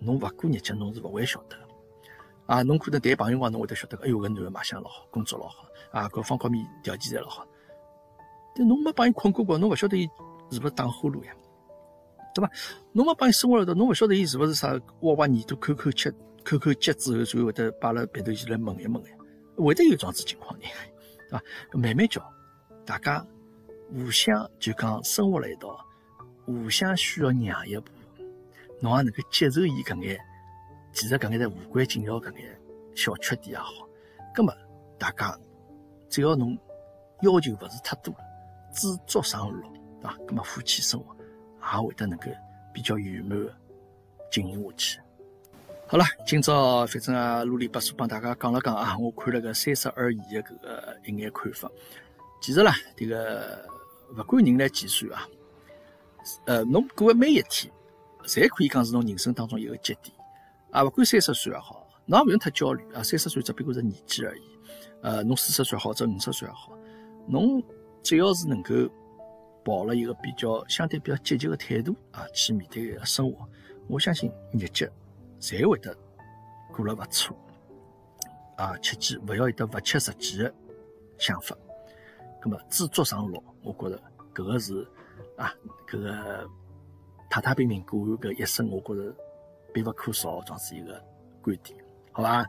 [0.00, 1.56] 侬勿过日节，侬是勿会晓得，
[2.46, 7.46] 啊，侬可能谈朋友光侬会得晓得，哎哟，搿男个卖相老好，工作老好，啊，各方各面条件侪老好。
[8.54, 10.08] 但侬没帮伊困过觉，侬勿晓得伊
[10.50, 11.32] 是勿是打呼噜呀，
[12.34, 12.50] 对伐？
[12.92, 19.10] 侬没帮伊生活了头，侬勿晓得伊是勿是啥挖挖耳朵、抠抠吃、抠抠脚之后，最后会得摆了鼻头前来闻一闻呀？
[19.56, 20.64] 会得有桩子情况呢，
[21.28, 21.42] 对伐？
[21.74, 22.22] 慢慢教，
[22.84, 23.24] 大家
[23.92, 25.84] 互相就讲生活了一道，
[26.46, 27.90] 互相需要让一步，
[28.80, 30.18] 侬也能够接受伊搿眼，
[30.92, 32.58] 其实搿眼在无关紧要搿眼
[32.94, 33.86] 小缺点也好，
[34.34, 34.52] 葛么
[34.98, 35.38] 大家
[36.08, 36.58] 只要侬
[37.20, 38.20] 要求勿是太多了。
[38.72, 39.60] 知足常乐，
[40.00, 40.16] 对伐？
[40.26, 41.14] 那么夫妻生活
[41.60, 42.30] 也会得能够
[42.72, 43.54] 比较圆满的
[44.30, 45.00] 进行下去。
[45.90, 51.68] 好了，今朝反正啊啰里吧嗦帮大家讲了讲啊，我看了个三十而已的搿个一眼看法。
[52.40, 53.68] 其实啦，这个
[54.16, 55.26] 勿管人来计算啊，
[56.46, 57.72] 呃，侬过的每一天，
[58.22, 60.16] 侪可以讲是侬人生当中一个节点
[60.70, 60.84] 啊。
[60.84, 63.02] 勿管三十岁也好，侬勿用太焦虑啊。
[63.02, 64.42] 三十岁只不过是年纪而已。
[65.02, 66.72] 呃，侬四十岁好，或者五十岁也好，
[67.26, 67.60] 侬。
[68.04, 68.72] 只要是能够
[69.64, 73.44] 抱了一个比较相对比较积极的态度啊，去面对生活，
[73.88, 74.88] 我相信日节
[75.40, 75.96] 侪会得
[76.72, 77.36] 过了勿错
[78.56, 78.76] 啊。
[78.78, 80.52] 切记勿要有得勿切实际的
[81.18, 81.56] 想法。
[82.42, 84.02] 那么知足常乐，我觉着
[84.34, 84.86] 搿个是
[85.36, 85.52] 啊，
[85.86, 86.48] 搿个
[87.28, 89.14] 太太平平过完搿一生，我觉着
[89.74, 91.02] 必不可少，这样子一个
[91.42, 91.78] 观点，
[92.12, 92.46] 好吧？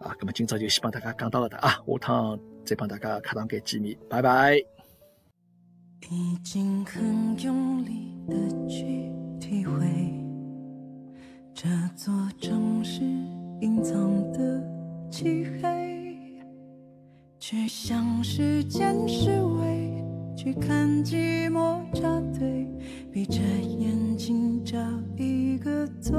[0.00, 4.56] 啊，那么今朝就先帮大家讲到搿搭啊，下趟再帮大家课堂间见面，拜拜。
[6.10, 8.34] 已经很用力的
[8.68, 8.84] 去
[9.38, 9.86] 体会，
[11.54, 13.02] 这座城市
[13.60, 14.62] 隐藏的
[15.10, 16.40] 漆黑，
[17.38, 20.02] 去向时间示威，
[20.34, 22.66] 去看寂寞扎堆，
[23.12, 23.38] 闭着
[23.78, 24.78] 眼睛找
[25.16, 26.18] 一个座。